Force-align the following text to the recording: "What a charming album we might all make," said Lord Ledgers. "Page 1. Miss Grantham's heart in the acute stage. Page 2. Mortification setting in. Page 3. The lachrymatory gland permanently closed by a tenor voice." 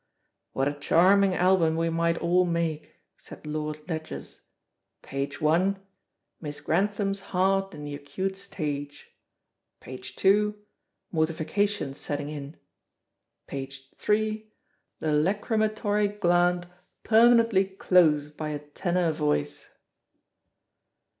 "What 0.53 0.67
a 0.67 0.73
charming 0.73 1.35
album 1.35 1.75
we 1.75 1.91
might 1.91 2.17
all 2.17 2.43
make," 2.43 2.95
said 3.19 3.45
Lord 3.45 3.87
Ledgers. 3.87 4.41
"Page 5.03 5.39
1. 5.39 5.79
Miss 6.41 6.59
Grantham's 6.59 7.19
heart 7.19 7.75
in 7.75 7.83
the 7.85 7.93
acute 7.93 8.35
stage. 8.35 9.11
Page 9.79 10.15
2. 10.15 10.59
Mortification 11.11 11.93
setting 11.93 12.29
in. 12.29 12.57
Page 13.45 13.91
3. 13.95 14.51
The 14.99 15.11
lachrymatory 15.11 16.07
gland 16.07 16.67
permanently 17.03 17.65
closed 17.65 18.35
by 18.35 18.49
a 18.49 18.57
tenor 18.57 19.11
voice." 19.11 19.69